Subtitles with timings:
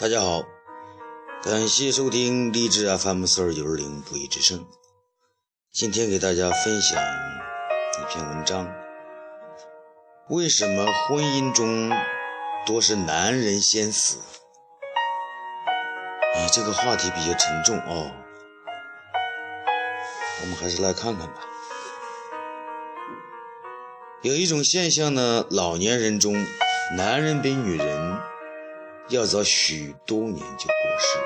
[0.00, 0.42] 大家好，
[1.42, 4.66] 感谢收听励志 FM 四二九二零不义之声。
[5.74, 8.66] 今天给大家分享一篇文章：
[10.30, 11.90] 为什么婚姻中
[12.64, 14.20] 多是男人先死？
[16.34, 18.10] 啊，这个话题比较沉重哦，
[20.40, 21.46] 我们还是来看看吧。
[24.22, 26.46] 有一种现象呢，老年人中，
[26.96, 28.29] 男人比女人。
[29.10, 31.18] 要早许多年就过世。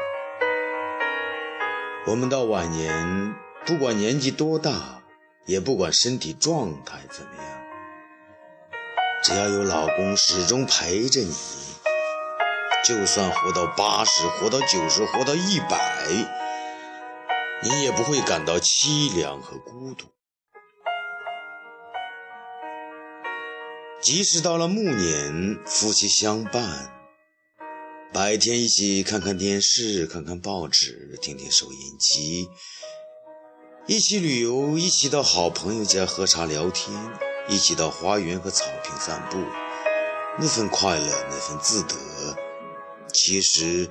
[2.06, 3.34] 我们到晚年，
[3.66, 5.02] 不管年纪多大，
[5.44, 7.62] 也不管身体状态怎么样，
[9.22, 11.34] 只要有老公始终陪着你，
[12.86, 16.06] 就算活到八十、活到九十、活到一百，
[17.62, 20.06] 你也不会感到凄凉和孤独。
[24.00, 27.03] 即使到了暮年，夫妻相伴。
[28.14, 32.48] 白天一起看看电视，看看报纸，听听收音机；
[33.88, 36.96] 一起旅游，一起到好朋友家喝茶聊天，
[37.48, 39.38] 一起到花园和草坪散步。
[40.38, 41.96] 那份快乐，那份自得，
[43.12, 43.90] 其实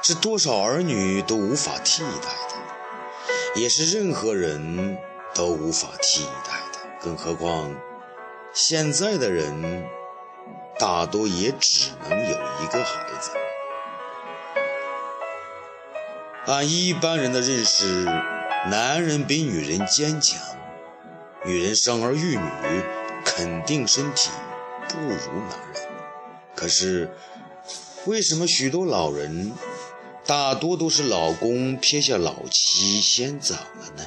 [0.00, 4.96] 是多少儿女都无法替代的，也是任何人
[5.34, 6.78] 都无法替代的。
[7.02, 7.74] 更何况，
[8.54, 9.84] 现在的人
[10.80, 13.30] 大多也只能有一个孩子。
[16.46, 18.04] 按一般人的认识，
[18.70, 20.40] 男人比女人坚强，
[21.44, 22.82] 女人生儿育女，
[23.26, 24.30] 肯定身体
[24.88, 25.10] 不如
[25.50, 25.82] 男人。
[26.56, 27.14] 可是，
[28.06, 29.52] 为什么许多老人，
[30.24, 34.06] 大多都是老公撇下老妻先走了呢？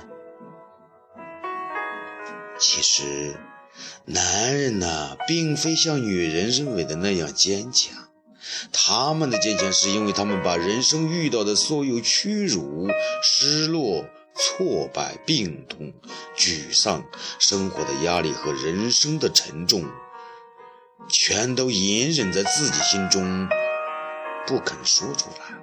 [2.59, 3.35] 其实，
[4.05, 7.97] 男人呐，并非像女人认为的那样坚强。
[8.71, 12.89] 他们的坚强，是因为他们把人生遇到的所有屈辱、
[13.21, 15.93] 失落、挫败、病痛、
[16.35, 17.05] 沮丧、
[17.39, 19.85] 生活的压力和人生的沉重，
[21.09, 23.47] 全都隐忍在自己心中，
[24.45, 25.55] 不肯说出来，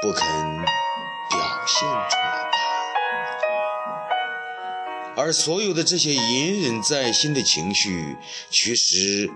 [0.00, 0.22] 不肯
[1.30, 2.47] 表现出来。
[5.18, 8.16] 而所有的这些隐忍在心的情绪，
[8.50, 9.28] 其实。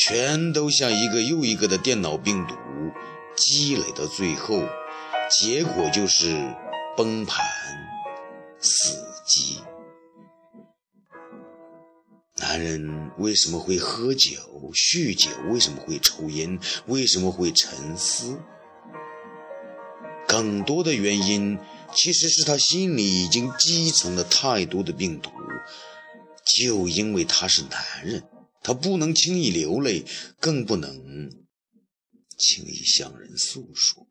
[0.00, 2.54] 全都像一个又一个的电脑病毒
[3.36, 4.62] 积累到最后，
[5.28, 6.54] 结果就是
[6.96, 7.44] 崩盘、
[8.60, 8.96] 死
[9.26, 9.58] 机。
[12.36, 14.38] 男人为什么会喝酒、
[14.72, 15.28] 酗酒？
[15.50, 16.56] 为什么会抽烟？
[16.86, 18.40] 为什么会沉思？
[20.28, 21.58] 更多的原因
[21.96, 25.30] 其实是他心里已经积存了太多的病毒，
[26.44, 28.22] 就因为他是男人。
[28.62, 30.04] 他不能轻易流泪，
[30.38, 31.30] 更不能
[32.36, 34.06] 轻易向人诉说。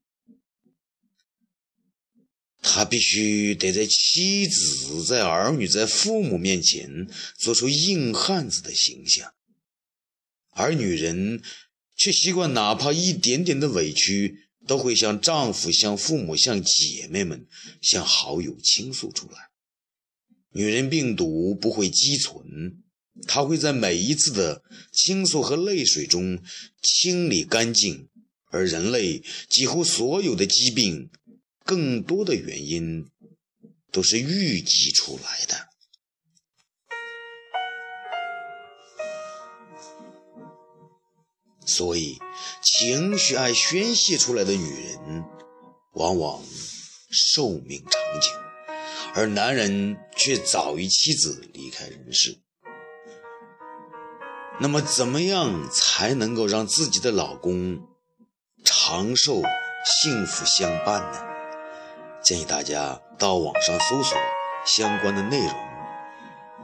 [2.64, 7.08] 他必须得在妻子、在儿女、在父母面前
[7.38, 9.32] 做出硬汉子的形象，
[10.50, 11.44] 而女人
[11.96, 17.48] 却习惯哪怕一点点的委屈，都会向丈夫、向父母、向姐妹们、
[17.82, 19.50] 向好友倾诉出来。
[20.52, 22.84] 女人病毒不会积存。
[23.28, 24.62] 他会在每一次的
[24.94, 26.40] 倾诉和泪水中
[26.84, 28.08] 清理干净，
[28.52, 31.10] 而人类几乎所有的疾病，
[31.66, 33.08] 更多的原因
[33.92, 35.67] 都是淤积出来的。
[41.68, 42.18] 所以，
[42.62, 45.26] 情绪爱宣泄出来的女人，
[45.94, 46.42] 往往
[47.12, 48.32] 寿命长久，
[49.14, 52.40] 而男人却早于妻子离开人世。
[54.60, 57.80] 那么，怎么样才能够让自己的老公
[58.64, 59.44] 长寿、
[59.86, 61.20] 幸福相伴呢？
[62.24, 64.18] 建议大家到网上搜索
[64.66, 65.54] 相关的内容。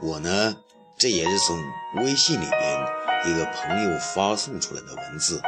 [0.02, 0.56] 我呢，
[0.98, 1.56] 这也是从
[1.98, 2.73] 微信里边
[3.26, 5.40] 一个朋友发送出来的文字，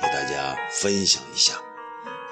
[0.00, 1.54] 给大家分享一下。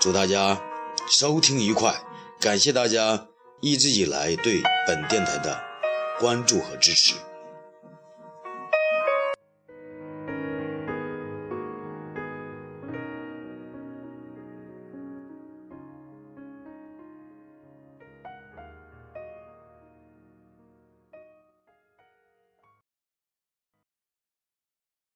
[0.01, 0.61] 祝大家
[1.09, 1.95] 收听愉快，
[2.41, 3.27] 感谢大家
[3.61, 5.61] 一直以来对本电台的
[6.19, 7.15] 关注和支持。